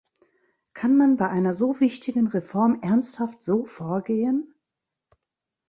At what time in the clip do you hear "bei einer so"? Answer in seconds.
1.15-1.79